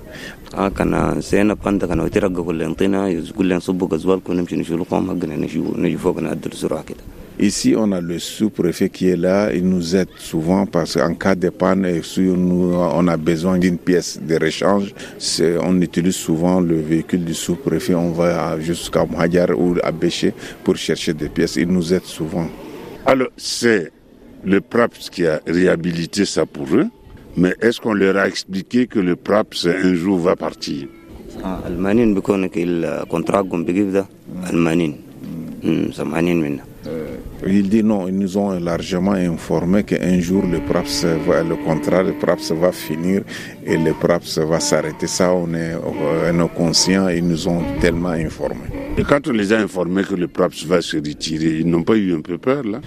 اه 7.31 7.43
كان 7.43 7.49
سينا 7.49 7.85
بان 7.85 7.99
ده 7.99 8.17
كان 8.17 8.31
وترقى 8.37 8.61
كل 8.61 8.61
ينطينا 8.61 8.61
كل 8.61 8.63
ينصبوا 8.63 8.63
غزوال 8.63 8.63
كنا 8.63 8.63
نمشي 8.63 8.69
نشيلوا 8.69 8.69
قوم 8.69 8.69
حقنا 8.69 8.69
نجي 8.69 8.69
نجي 8.69 8.69
فوق 8.69 8.69
نعدل 8.69 8.69
سرعه 8.69 8.69
كده 8.69 8.77
Ici, 8.79 8.81
on 8.81 8.81
a 8.81 8.81
le 8.81 8.81
sous-préfet 8.81 8.89
qui 8.89 9.09
est 9.09 9.15
là. 9.15 9.53
Il 9.53 9.65
nous 9.69 9.95
aide 9.95 10.09
souvent 10.17 10.65
parce 10.65 10.93
qu'en 10.97 11.13
cas 11.13 11.35
de 11.35 11.49
panne, 11.49 11.85
et 11.85 12.01
si 12.01 12.21
nous, 12.21 12.73
on 12.99 13.07
a 13.07 13.17
besoin 13.17 13.57
d'une 13.59 13.77
pièce 13.77 14.19
de 14.29 14.35
rechange, 14.45 14.87
c'est- 15.19 15.57
on 15.69 15.75
utilise 15.87 16.15
souvent 16.15 16.59
le 16.71 16.77
véhicule 16.91 17.23
du 17.31 17.35
sous-préfet. 17.45 17.93
On 18.07 18.11
va 18.21 18.59
jusqu'à 18.59 19.05
Mhadjar 19.05 19.49
ou 19.63 19.67
à 19.83 19.91
Béché 19.91 20.29
pour 20.63 20.75
chercher 20.87 21.13
des 21.21 21.29
pièces. 21.29 21.55
Il 21.63 21.69
nous 21.77 21.87
aide 21.95 22.07
souvent. 22.19 22.47
Alors, 23.11 23.31
c'est 23.37 23.83
le 24.53 24.59
PRAPS 24.71 25.03
qui 25.13 25.23
a 25.27 25.35
réhabilité 25.57 26.21
ça 26.25 26.43
pour 26.55 26.67
eux, 26.79 26.87
mais 27.41 27.53
est-ce 27.65 27.77
qu'on 27.81 27.93
leur 28.03 28.15
a 28.17 28.25
expliqué 28.33 28.79
que 28.93 28.99
le 29.09 29.15
PRAPS 29.27 29.59
un 29.87 29.93
jour 30.03 30.17
va 30.27 30.35
partir 30.35 30.87
آه 31.43 31.67
المانين 31.67 32.13
بيكون 32.13 32.49
الكونتراكتهم 32.55 33.63
بيجيب 33.65 33.91
ده 33.91 34.05
المانين 34.49 34.95
أمم، 35.63 35.91
سمعانين 35.91 36.41
منه 36.41 36.63
Il 37.45 37.69
dit 37.69 37.83
non, 37.83 38.07
ils 38.07 38.17
nous 38.17 38.35
ont 38.37 38.59
largement 38.59 39.11
informé 39.11 39.83
qu'un 39.83 40.19
jour 40.19 40.43
le 40.43 40.59
PRAPS 40.59 41.05
va, 41.27 41.43
le 41.43 41.55
contrat, 41.55 42.01
le 42.01 42.13
PRAPS 42.13 42.51
va 42.51 42.71
finir 42.71 43.21
et 43.63 43.77
le 43.77 43.93
PRAPS 43.93 44.39
va 44.39 44.59
s'arrêter. 44.59 45.05
Ça, 45.05 45.31
on 45.33 45.53
est, 45.53 45.75
on 45.75 46.45
est 46.45 46.49
conscient, 46.55 47.07
ils 47.09 47.25
nous 47.25 47.47
ont 47.47 47.61
tellement 47.79 48.09
informés. 48.09 48.71
Et 48.97 49.03
quand 49.03 49.27
on 49.27 49.33
les 49.33 49.53
a 49.53 49.59
informés 49.59 50.03
que 50.03 50.15
le 50.15 50.27
PRAPS 50.27 50.65
va 50.65 50.81
se 50.81 50.97
retirer, 50.97 51.59
ils 51.59 51.67
n'ont 51.69 51.83
pas 51.83 51.95
eu 51.95 52.13
un 52.15 52.21
peu 52.21 52.37
peur 52.37 52.63
là 52.63 52.81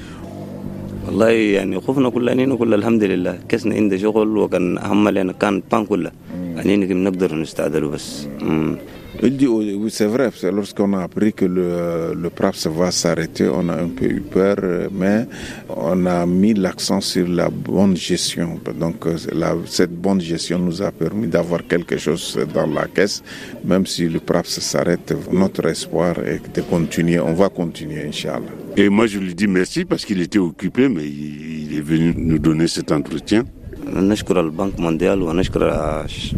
والله 1.07 1.31
يعني 1.31 1.81
خوفنا 1.81 2.09
كلنا 2.09 2.33
هنا 2.33 2.55
كل 2.55 2.75
الحمد 2.75 3.05
لله 3.05 3.39
كسنا 3.49 3.75
عند 3.75 3.97
شغل 3.97 4.37
وكان 4.37 4.79
اهم 4.79 5.09
لنا 5.09 5.33
كان 5.33 5.63
بان 5.73 5.85
كله 5.87 6.11
يعني 6.57 6.77
نقدر 6.77 7.35
نستعدلوا 7.35 7.91
بس 7.91 8.27
أمم. 8.43 8.77
Il 9.23 9.37
dit, 9.37 9.47
oui, 9.47 9.77
oui, 9.79 9.91
c'est 9.91 10.07
vrai, 10.07 10.31
c'est 10.35 10.51
lorsqu'on 10.51 10.93
a 10.95 11.03
appris 11.03 11.33
que 11.35 11.45
le, 11.45 12.15
le 12.15 12.31
PRAPS 12.31 12.69
va 12.69 12.91
s'arrêter, 12.91 13.47
on 13.53 13.69
a 13.69 13.75
un 13.75 13.89
peu 13.89 14.07
eu 14.07 14.21
peur, 14.21 14.57
euh, 14.63 14.89
mais 15.01 15.27
on 15.69 16.07
a 16.07 16.25
mis 16.25 16.55
l'accent 16.55 17.01
sur 17.03 17.29
la 17.29 17.51
bonne 17.51 17.95
gestion. 17.97 18.59
Donc, 18.79 19.07
euh, 19.07 19.17
la- 19.33 19.57
cette 19.67 19.91
bonne 20.07 20.21
gestion 20.23 20.59
nous 20.61 20.81
a 20.81 20.91
permis 20.93 21.27
d'avoir 21.27 21.67
quelque 21.67 21.99
chose 21.99 22.39
dans 22.55 22.67
la 22.69 22.87
caisse, 22.87 23.23
même 23.65 23.85
si 23.85 24.09
le 24.09 24.21
PRAPS 24.21 24.61
s'arrête, 24.61 25.13
notre 25.33 25.67
espoir 25.67 26.15
est 26.25 26.45
de 26.57 26.63
continuer, 26.63 27.19
on 27.21 27.35
va 27.35 27.49
continuer, 27.51 28.07
Inch'Allah. 28.07 28.55
Et 28.77 28.89
moi 28.89 29.07
je 29.07 29.19
lui 29.19 29.35
dis 29.35 29.49
merci 29.49 29.85
parce 29.85 30.05
qu'il 30.07 30.21
était 30.23 30.39
occupé, 30.39 30.89
mais 30.89 31.05
il, 31.05 31.65
il 31.73 31.79
est 31.79 31.83
venu 31.93 32.15
nous 32.17 32.39
donner 32.39 32.69
cet 32.69 32.91
entretien. 32.93 33.45
نشكر 33.87 34.41
البنك 34.41 34.81
مونديال 34.81 35.23
ونشكر 35.23 35.71
آه، 35.73 36.07
ش- 36.07 36.35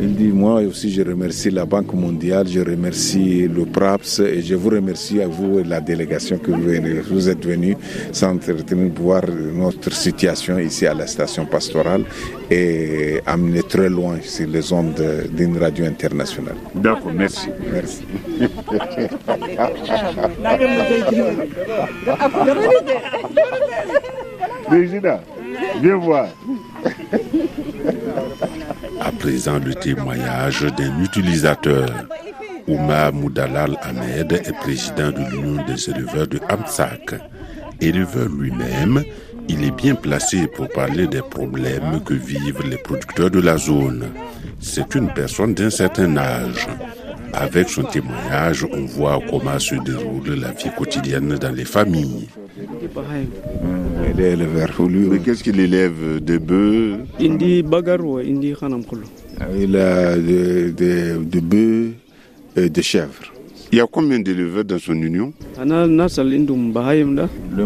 il 0.00 0.14
dit, 0.14 0.28
moi 0.28 0.60
aussi, 0.62 0.90
je 0.90 1.02
remercie 1.02 1.50
la 1.50 1.64
Banque 1.66 1.92
mondiale, 1.92 2.46
je 2.48 2.60
remercie 2.60 3.48
le 3.48 3.64
PRAPS 3.66 4.20
et 4.20 4.42
je 4.42 4.54
vous 4.54 4.70
remercie 4.70 5.20
à 5.20 5.26
vous 5.26 5.58
et 5.58 5.64
la 5.64 5.80
délégation 5.80 6.38
que 6.38 6.50
vous, 6.52 7.28
êtes 7.28 7.44
venus 7.44 7.76
s'entretenir 8.12 8.92
pour 8.94 9.06
voir 9.06 9.22
notre 9.54 9.92
situation 9.92 10.58
ici 10.58 10.86
à 10.86 10.94
la 10.94 11.06
station 11.06 11.46
pastorale 11.46 12.04
et 12.50 13.20
amener 13.26 13.62
très 13.62 13.88
loin 13.88 14.18
sur 14.22 14.46
les 14.48 14.72
ondes 14.72 15.02
d'une 15.32 15.58
radio 15.58 15.84
internationale. 15.84 16.56
D'accord, 16.74 17.12
merci. 17.12 17.48
Merci. 17.72 18.02
Régina, 24.70 25.20
viens 25.82 25.96
voir. 25.96 26.28
À 29.00 29.12
présent, 29.12 29.58
le 29.58 29.74
témoignage 29.74 30.62
d'un 30.76 31.00
utilisateur. 31.02 31.88
Oumar 32.66 33.12
Moudalal 33.12 33.76
Ahmed 33.82 34.32
est 34.32 34.56
président 34.60 35.10
de 35.10 35.30
l'Union 35.30 35.64
des 35.66 35.88
éleveurs 35.88 36.26
de 36.26 36.38
Amsak. 36.48 37.14
Éleveur 37.80 38.28
lui-même, 38.28 39.02
il 39.48 39.64
est 39.64 39.70
bien 39.70 39.94
placé 39.94 40.46
pour 40.48 40.68
parler 40.68 41.06
des 41.06 41.22
problèmes 41.22 42.02
que 42.04 42.14
vivent 42.14 42.62
les 42.68 42.76
producteurs 42.76 43.30
de 43.30 43.40
la 43.40 43.56
zone. 43.56 44.08
C'est 44.60 44.94
une 44.94 45.08
personne 45.14 45.54
d'un 45.54 45.70
certain 45.70 46.16
âge. 46.16 46.66
Avec 47.32 47.68
son 47.68 47.84
témoignage, 47.84 48.66
on 48.70 48.84
voit 48.84 49.20
comment 49.30 49.58
se 49.58 49.76
déroule 49.76 50.34
la 50.40 50.50
vie 50.50 50.70
quotidienne 50.76 51.36
dans 51.36 51.54
les 51.54 51.64
familles. 51.64 52.28
Il 54.14 54.20
est 54.20 54.32
éleveur. 54.32 54.70
Lui, 54.88 55.06
Mais 55.10 55.18
qu'est-ce 55.18 55.42
qu'il 55.44 55.60
élève 55.60 56.20
Des 56.20 56.38
bœufs? 56.38 56.96
Indi 57.20 57.62
bagar 57.62 58.00
wa 58.04 58.20
indi 58.20 58.54
khanam 58.58 58.84
kullu 58.84 59.04
il 59.56 59.76
a 59.76 60.16
des 60.16 60.72
de, 60.72 61.22
de 61.24 61.40
bœufs 61.40 61.92
et 62.56 62.68
des 62.68 62.82
chèvres. 62.82 63.32
Il 63.70 63.76
y 63.78 63.80
a 63.82 63.86
combien 63.86 64.18
d'éleveurs 64.18 64.64
dans 64.64 64.78
son 64.78 64.94
union? 64.94 65.32
Les 65.58 65.64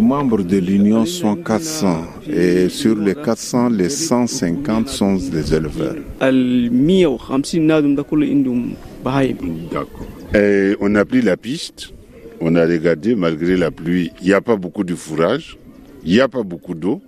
membres 0.00 0.42
de 0.42 0.58
l'Union 0.58 1.06
sont 1.06 1.36
400 1.36 2.02
et 2.28 2.68
sur 2.68 2.96
les 2.98 3.14
400, 3.14 3.68
les 3.70 3.88
150 3.88 4.88
sont 4.88 5.14
des 5.14 5.54
éleveurs. 5.54 5.94
al 6.20 6.68
150 6.72 7.54
nadum 7.60 7.94
da 7.94 8.02
kullu 8.02 8.26
indum 8.32 8.72
bahayim 9.04 9.36
D'accord. 9.70 10.08
Et 10.34 10.74
on 10.80 10.92
a 10.96 11.04
pris 11.04 11.22
la 11.22 11.36
piste, 11.36 11.92
on 12.40 12.56
a 12.56 12.66
regardé, 12.66 13.14
malgré 13.14 13.56
la 13.56 13.70
pluie, 13.70 14.10
il 14.22 14.26
n'y 14.26 14.32
a 14.32 14.40
pas 14.40 14.56
beaucoup 14.56 14.82
de 14.82 14.96
fourrage, 14.96 15.56
il 16.04 16.12
n'y 16.12 16.20
a 16.20 16.28
pas 16.28 16.42
beaucoup 16.42 16.74
d'eau. 16.74 17.00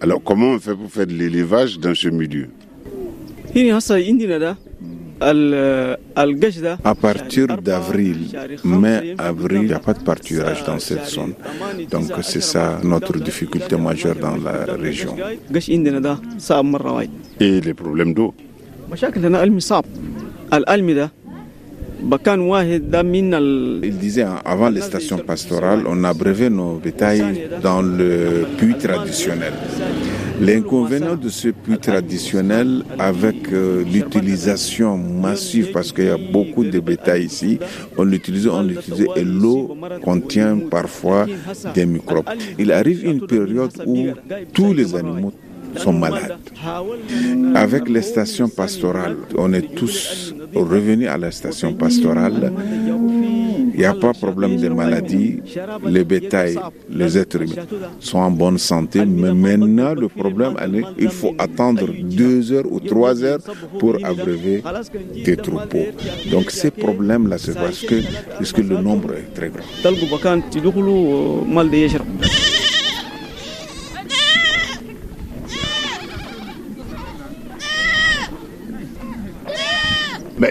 Alors 0.00 0.22
comment 0.22 0.48
on 0.52 0.58
fait 0.58 0.74
pour 0.74 0.90
faire 0.90 1.06
de 1.06 1.12
l'élevage 1.12 1.78
dans 1.78 1.94
ce 1.94 2.08
milieu 2.08 2.48
À 6.84 6.94
partir 6.94 7.46
d'avril, 7.60 8.18
mai, 8.64 9.14
avril, 9.18 9.60
il 9.62 9.66
n'y 9.68 9.72
a 9.74 9.78
pas 9.78 9.92
de 9.92 10.02
pâturage 10.02 10.64
dans 10.64 10.78
cette 10.78 11.04
zone. 11.06 11.34
Donc 11.90 12.04
c'est 12.22 12.40
ça 12.40 12.80
notre 12.82 13.18
difficulté 13.18 13.76
majeure 13.76 14.14
dans 14.16 14.36
la 14.36 14.64
région. 14.74 15.14
Et 17.40 17.60
les 17.60 17.74
problèmes 17.74 18.14
d'eau 18.14 18.34
Il 22.02 23.98
disait 23.98 24.22
hein, 24.22 24.36
avant 24.44 24.70
les 24.70 24.80
stations 24.80 25.18
pastorales, 25.18 25.84
on 25.86 26.02
abreuvait 26.04 26.50
nos 26.50 26.76
bétails 26.76 27.48
dans 27.62 27.82
le 27.82 28.46
puits 28.56 28.76
traditionnel. 28.76 29.52
L'inconvénient 30.40 31.16
de 31.16 31.28
ce 31.28 31.48
puits 31.48 31.78
traditionnel 31.78 32.82
avec 32.98 33.52
euh, 33.52 33.84
l'utilisation 33.84 34.96
massive, 34.96 35.70
parce 35.72 35.92
qu'il 35.92 36.06
y 36.06 36.08
a 36.08 36.16
beaucoup 36.16 36.64
de 36.64 36.80
bétail 36.80 37.24
ici, 37.26 37.58
on 37.98 38.04
l'utilisait, 38.04 38.48
on 38.48 38.62
l'utilisait, 38.62 39.06
et 39.16 39.24
l'eau 39.24 39.76
contient 40.02 40.58
parfois 40.70 41.26
des 41.74 41.84
microbes. 41.84 42.24
Il 42.58 42.72
arrive 42.72 43.04
une 43.04 43.26
période 43.26 43.72
où 43.86 44.06
tous 44.54 44.72
les 44.72 44.94
animaux 44.94 45.32
sont 45.76 45.92
malades. 45.92 46.36
Avec 47.54 47.88
les 47.88 48.02
stations 48.02 48.48
pastorales, 48.48 49.16
on 49.36 49.52
est 49.52 49.74
tous 49.74 50.34
revenus 50.54 51.08
à 51.08 51.16
la 51.16 51.30
station 51.30 51.72
pastorale. 51.74 52.52
Il 53.72 53.78
n'y 53.78 53.84
a 53.84 53.94
pas 53.94 54.12
de 54.12 54.18
problème 54.18 54.56
de 54.56 54.68
maladie. 54.68 55.40
Les 55.86 56.04
bétails, 56.04 56.58
les 56.90 57.16
êtres 57.16 57.40
humains 57.42 57.66
sont 57.98 58.18
en 58.18 58.30
bonne 58.30 58.58
santé. 58.58 59.04
Mais 59.06 59.32
maintenant, 59.32 59.94
le 59.94 60.08
problème, 60.08 60.54
il 60.98 61.08
faut 61.08 61.34
attendre 61.38 61.86
deux 62.02 62.52
heures 62.52 62.70
ou 62.70 62.80
trois 62.80 63.22
heures 63.24 63.38
pour 63.78 63.96
abreuver 64.04 64.62
des 65.24 65.36
troupeaux. 65.36 65.86
Donc 66.30 66.50
ces 66.50 66.70
problèmes-là, 66.70 67.38
c'est 67.38 67.54
parce 67.54 67.80
que, 67.80 67.96
parce 68.36 68.52
que 68.52 68.60
le 68.62 68.76
nombre 68.78 69.12
est 69.14 69.32
très 69.34 69.48
grand. 69.50 69.64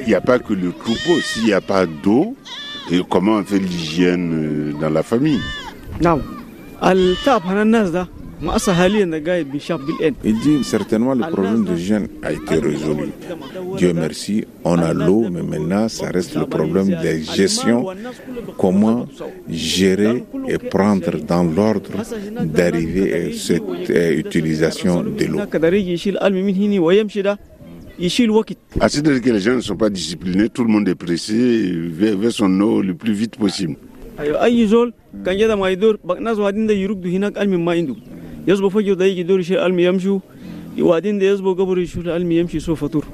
N'y 0.10 0.16
a 0.16 0.22
pas 0.22 0.40
que 0.40 0.54
le 0.54 0.72
troupeau. 0.72 1.20
S'il 1.22 1.46
n'y 1.46 1.54
a 1.54 1.62
pas 1.62 1.86
d'eau, 1.86 2.36
et 2.92 3.02
comment 3.10 3.34
on 3.38 3.44
fait 3.44 3.60
l'hygiène 3.60 4.34
euh, 4.34 4.74
dans 4.80 4.90
la 4.90 5.04
famille 5.04 5.40
Non. 6.02 6.20
Il 10.24 10.40
dit 10.40 10.64
certainement 10.64 11.14
le 11.14 11.30
problème 11.30 11.66
de 11.66 11.74
d'hygiène 11.74 12.08
a 12.24 12.32
été 12.32 12.56
résolu. 12.56 13.10
Dieu 13.78 13.92
merci, 13.94 14.46
on 14.64 14.78
a 14.80 14.94
l'eau, 14.94 15.26
mais 15.30 15.42
maintenant 15.44 15.90
ça 15.90 16.10
reste 16.10 16.36
le 16.36 16.46
problème 16.46 16.88
de 16.88 17.18
gestion. 17.36 17.86
Comment 18.58 19.08
gérer 19.50 20.24
et 20.48 20.58
prendre 20.58 21.18
dans 21.18 21.44
l'ordre 21.44 21.92
d'arriver 22.46 23.14
à 23.14 23.34
cette 23.38 23.90
euh, 23.90 24.14
utilisation 24.18 25.04
de 25.04 25.26
l'eau. 25.26 25.40
À 28.80 28.88
dire 28.88 29.22
que 29.22 29.30
les 29.30 29.40
gens 29.40 29.56
ne 29.56 29.62
sont 29.62 29.76
pas 29.76 29.90
disciplinés, 29.90 30.48
tout 30.50 30.64
le 30.64 30.70
monde 30.70 30.88
est 30.88 30.96
pressé 30.96 31.72
vers, 32.00 32.16
vers 32.18 32.32
son 32.32 32.60
eau 32.62 32.82
le 32.82 32.94
plus 32.94 33.14
vite 33.14 33.36
possible. 33.38 33.76
وبعدين 40.80 41.20
ده 41.20 41.26
يزبو 41.26 41.54
قبر 41.54 41.80
يشوف 41.80 42.06
العلم 42.06 42.32
يمشي 42.32 42.58
يشوف 42.58 42.84
فطور 42.84 43.06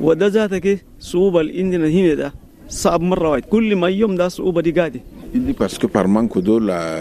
وده 0.00 0.26
ذاتك 0.26 0.84
صعوبة 1.00 1.40
اللي 1.40 1.62
هنا 2.02 2.14
ده 2.14 2.32
صعب 2.68 3.00
مرة 3.00 3.28
واحد 3.30 3.42
كل 3.44 3.76
ما 3.76 3.88
يوم 3.88 4.14
ده 4.16 4.28
صعوبة 4.28 4.60
دي 4.60 4.70
قاعدة 4.72 5.00
Il 5.36 5.44
dit 5.44 5.52
parce 5.52 5.76
que 5.76 5.86
par 5.86 6.08
manque 6.08 6.38
d'eau, 6.40 6.58
la, 6.58 7.00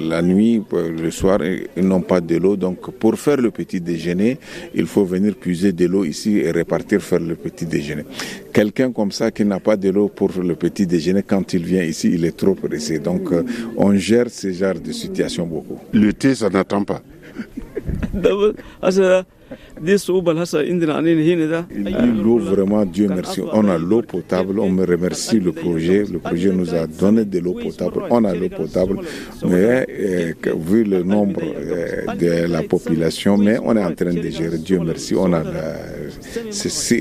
la, 0.00 0.22
nuit, 0.22 0.62
le 0.72 1.10
soir, 1.10 1.40
ils 1.44 1.84
n'ont 1.84 2.00
pas 2.00 2.20
de 2.20 2.36
l'eau. 2.36 2.54
Donc 2.54 2.92
pour 2.92 3.18
faire 3.18 3.38
le 3.38 3.50
petit 3.50 3.80
déjeuner, 3.80 4.38
il 4.72 4.86
faut 4.86 5.04
venir 5.04 5.34
puiser 5.34 5.72
de 5.72 5.86
l'eau 5.86 6.04
ici 6.04 6.38
et 6.38 6.52
repartir 6.52 7.02
faire 7.02 7.18
le 7.18 7.34
petit 7.34 7.66
déjeuner. 7.66 8.04
Quelqu'un 8.52 8.92
comme 8.92 9.10
ça 9.10 9.32
qui 9.32 9.44
n'a 9.44 9.58
pas 9.58 9.76
de 9.76 9.90
l'eau 9.90 10.06
pour 10.06 10.30
le 10.40 10.54
petit 10.54 10.86
déjeuner, 10.86 11.24
quand 11.24 11.54
il 11.54 11.64
vient 11.64 11.82
ici, 11.82 12.08
il 12.14 12.24
est 12.24 12.36
trop 12.36 12.54
pressé. 12.54 13.00
Donc 13.00 13.32
euh, 13.32 13.42
on 13.76 13.96
gère 13.96 14.30
ce 14.30 14.52
genre 14.52 14.74
de 14.78 14.92
situation 14.92 15.44
beaucoup. 15.44 15.80
Le 15.92 16.12
thé, 16.12 16.36
ça 16.36 16.48
n'attend 16.48 16.84
pas. 16.84 17.02
L'eau, 22.22 22.38
vraiment, 22.38 22.84
Dieu 22.84 23.08
merci. 23.08 23.40
On 23.52 23.68
a 23.68 23.78
l'eau 23.78 24.02
potable, 24.02 24.58
on 24.58 24.70
me 24.70 24.84
remercie 24.84 25.38
le 25.40 25.52
projet. 25.52 26.04
Le 26.10 26.18
projet 26.18 26.50
nous 26.52 26.74
a 26.74 26.86
donné 26.86 27.24
de 27.24 27.38
l'eau 27.38 27.54
potable. 27.54 28.02
On 28.10 28.24
a 28.24 28.34
l'eau 28.34 28.48
potable, 28.48 29.00
mais 29.46 29.86
euh, 29.88 30.32
vu 30.58 30.84
le 30.84 31.02
nombre 31.02 31.40
euh, 31.42 32.14
de 32.14 32.50
la 32.50 32.62
population, 32.62 33.36
mais 33.36 33.58
on 33.62 33.76
est 33.76 33.84
en 33.84 33.94
train 33.94 34.14
de 34.14 34.28
gérer. 34.30 34.58
Dieu 34.58 34.80
merci, 34.84 35.14
on 35.14 35.32
a 35.32 35.42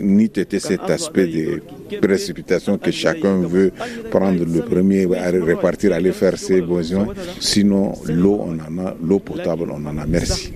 ni 0.03 0.29
cet 0.59 0.89
aspect 0.89 1.27
de 1.27 1.61
précipitation 2.01 2.77
que 2.77 2.91
chacun 2.91 3.39
veut 3.41 3.71
prendre 4.11 4.43
le 4.45 4.61
premier, 4.61 5.05
repartir, 5.05 5.93
aller 5.93 6.11
faire 6.11 6.37
ses 6.37 6.61
besoins. 6.61 7.07
Sinon, 7.39 7.93
l'eau, 8.05 8.41
on 8.41 8.53
en 8.53 8.85
a, 8.85 8.95
l'eau 9.01 9.19
potable, 9.19 9.69
on 9.71 9.85
en 9.85 9.97
a. 9.97 10.05
Merci. 10.05 10.53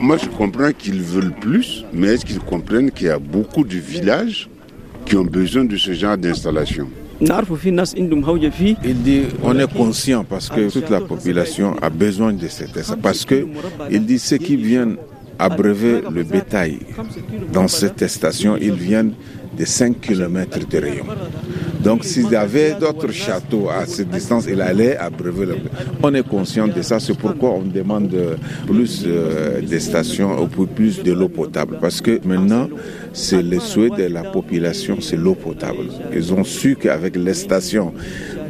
Moi, 0.00 0.16
je 0.16 0.26
comprends 0.26 0.72
qu'ils 0.72 1.00
veulent 1.00 1.32
plus, 1.40 1.84
mais 1.92 2.08
est-ce 2.08 2.24
qu'ils 2.26 2.40
comprennent 2.40 2.90
qu'il 2.90 3.06
y 3.06 3.10
a 3.10 3.18
beaucoup 3.20 3.62
de 3.64 3.76
villages 3.76 4.48
qui 5.06 5.16
ont 5.16 5.24
besoin 5.24 5.64
de 5.64 5.76
ce 5.76 5.92
genre 5.92 6.18
d'installation? 6.18 6.88
Il 8.84 9.02
dit 9.02 9.22
on 9.42 9.58
est 9.58 9.72
conscient 9.72 10.24
parce 10.24 10.48
que 10.48 10.70
toute 10.70 10.90
la 10.90 11.00
population 11.00 11.74
a 11.80 11.90
besoin 11.90 12.32
de 12.32 12.48
cette 12.48 12.96
parce 13.00 13.24
que 13.24 13.46
il 13.90 14.04
dit 14.06 14.18
ceux 14.18 14.38
qui 14.38 14.56
viennent 14.56 14.96
abreuver 15.38 16.02
le 16.10 16.22
bétail 16.22 16.78
dans 17.52 17.68
cette 17.68 18.06
station, 18.08 18.56
ils 18.60 18.74
viennent 18.74 19.14
de 19.58 19.64
5 19.64 20.00
km 20.00 20.58
de 20.68 20.78
rayon. 20.78 21.04
Donc 21.82 22.04
s'il 22.04 22.30
y 22.30 22.36
avait 22.36 22.74
d'autres 22.74 23.10
châteaux 23.10 23.68
à 23.68 23.86
cette 23.86 24.08
distance, 24.10 24.46
il 24.48 24.60
allait 24.60 24.96
abreuver 24.96 25.46
le 25.46 25.56
On 26.02 26.14
est 26.14 26.26
conscient 26.26 26.68
de 26.68 26.80
ça, 26.80 27.00
c'est 27.00 27.16
pourquoi 27.16 27.50
on 27.50 27.62
demande 27.62 28.14
plus 28.66 29.04
euh, 29.04 29.60
des 29.60 29.80
stations, 29.80 30.48
plus 30.76 31.02
de 31.02 31.12
l'eau 31.12 31.28
potable. 31.28 31.78
Parce 31.80 32.00
que 32.00 32.20
maintenant, 32.24 32.68
c'est 33.12 33.42
le 33.42 33.58
souhait 33.58 33.90
de 33.90 34.04
la 34.04 34.22
population, 34.22 34.98
c'est 35.00 35.16
l'eau 35.16 35.34
potable. 35.34 35.86
Ils 36.14 36.32
ont 36.32 36.44
su 36.44 36.76
qu'avec 36.76 37.16
les 37.16 37.34
stations, 37.34 37.92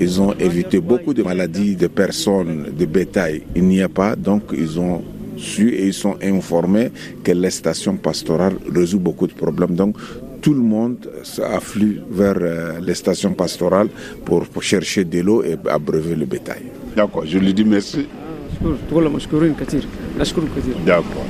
ils 0.00 0.20
ont 0.20 0.34
évité 0.34 0.80
beaucoup 0.80 1.14
de 1.14 1.22
maladies 1.22 1.74
de 1.76 1.86
personnes, 1.86 2.66
de 2.78 2.84
bétail. 2.84 3.42
Il 3.56 3.64
n'y 3.64 3.80
a 3.80 3.88
pas, 3.88 4.14
donc 4.14 4.42
ils 4.52 4.78
ont 4.78 5.02
su 5.36 5.70
et 5.70 5.86
ils 5.86 5.94
sont 5.94 6.16
informés 6.22 6.90
que 7.24 7.32
les 7.32 7.50
stations 7.50 7.96
pastorales 7.96 8.56
résout 8.74 9.00
beaucoup 9.00 9.26
de 9.26 9.32
problèmes. 9.32 9.74
Donc 9.74 9.96
tout 10.42 10.52
le 10.52 10.60
monde 10.60 11.08
afflue 11.42 12.00
vers 12.10 12.36
euh, 12.40 12.80
les 12.80 12.94
stations 12.94 13.32
pastorales 13.32 13.88
pour, 14.24 14.44
chercher 14.60 15.04
de 15.04 15.20
l'eau 15.20 15.42
et 15.42 15.56
abreuver 15.70 16.16
le 16.16 16.26
bétail. 16.26 16.64
D'accord, 16.96 17.24
je 17.24 17.38
lui 17.38 17.54
dis 17.54 17.64
merci. 17.64 18.06
D'accord. 20.84 21.26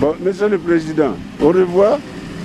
Bon, 0.00 0.14
monsieur 0.22 0.48
le 0.48 0.58
Président, 0.58 1.14
au 1.40 1.48
revoir. 1.48 1.98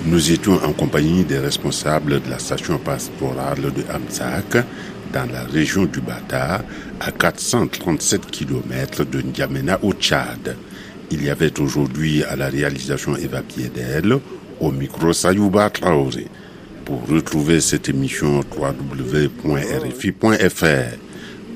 Nous 0.06 0.32
étions 0.32 0.54
en 0.64 0.72
compagnie 0.72 1.24
des 1.24 1.38
responsables 1.38 2.20
de 2.22 2.30
la 2.30 2.38
station 2.38 2.78
pastorale 2.78 3.60
de 3.60 3.82
Hamzak 3.92 4.64
dans 5.12 5.26
la 5.32 5.42
région 5.44 5.84
du 5.86 6.00
Bata, 6.00 6.62
à 7.00 7.10
437 7.10 8.30
km 8.30 9.04
de 9.04 9.20
N'Djamena 9.20 9.78
au 9.82 9.92
Tchad. 9.92 10.56
Il 11.10 11.24
y 11.24 11.30
avait 11.30 11.58
aujourd'hui 11.58 12.22
à 12.22 12.36
la 12.36 12.48
réalisation 12.48 13.16
Eva 13.16 13.42
Piedel, 13.42 14.18
au 14.60 14.70
micro 14.70 15.12
Sayouba 15.12 15.70
Traoré. 15.70 16.26
Pour 16.84 17.06
retrouver 17.06 17.60
cette 17.60 17.88
émission 17.88 18.40
www.rfi.fr, 18.40 19.46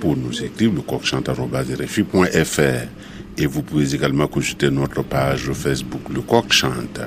pour 0.01 0.17
nous 0.17 0.43
écrire 0.43 0.73
le 0.73 0.81
coqchante.rfi.fr 0.83 2.89
et 3.39 3.47
vous 3.47 3.63
pouvez 3.63 3.95
également 3.95 4.27
consulter 4.27 4.71
notre 4.71 5.03
page 5.03 5.51
Facebook 5.53 6.03
Le 6.13 6.21
Coq 6.21 6.53
Chante. 6.53 7.01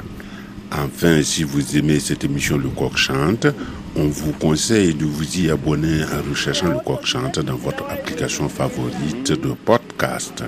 Enfin, 0.72 1.22
si 1.22 1.44
vous 1.44 1.78
aimez 1.78 2.00
cette 2.00 2.24
émission 2.24 2.58
Le 2.58 2.70
Coq 2.70 2.98
Chante, 2.98 3.48
on 3.96 4.08
vous 4.08 4.34
conseille 4.34 4.94
de 4.94 5.06
vous 5.06 5.40
y 5.40 5.52
abonner 5.52 6.04
en 6.04 6.30
recherchant 6.30 6.70
Le 6.70 6.80
Coq 6.80 7.06
Chante 7.06 7.40
dans 7.40 7.56
votre 7.56 7.84
application 7.90 8.50
favorite 8.50 9.32
de 9.32 9.54
podcast. 9.54 10.44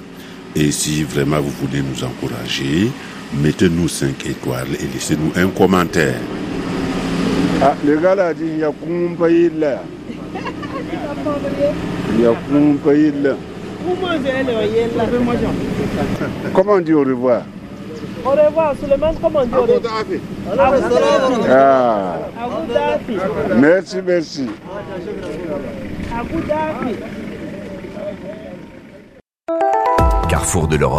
Et 0.60 0.72
si 0.72 1.04
vraiment 1.04 1.40
vous 1.40 1.52
voulez 1.52 1.84
nous 1.84 2.04
encourager, 2.04 2.90
mettez-nous 3.32 3.88
5 3.88 4.26
étoiles 4.26 4.74
et 4.80 4.88
laissez-nous 4.92 5.32
un 5.36 5.50
commentaire. 5.50 6.20
Ah, 7.62 7.76
le 7.86 7.98
gars 7.98 8.16
là 8.16 8.34
dit 8.34 8.46
il 8.54 8.60
y 8.60 8.64
a 8.64 8.72
combien 8.72 9.50
de 9.50 9.60
là. 9.60 9.84
Il 12.16 12.22
y 12.22 12.26
a 12.26 12.34
combien 12.52 13.12
de 13.12 13.24
là. 13.24 13.36
Comment 16.54 16.74
on 16.74 16.80
dit 16.80 16.94
au 16.94 17.04
revoir? 17.04 17.44
Au 18.26 18.32
revoir, 18.32 18.74
Suleiman, 18.82 19.14
comment 19.22 19.42
on 19.42 19.46
dit 19.46 19.54
au 19.54 19.62
revoir? 19.62 20.04
Ah, 21.48 22.18
merci, 23.56 23.98
merci. 24.04 24.48
Carrefour 30.28 30.68
de 30.68 30.76
l'Europe 30.76 30.98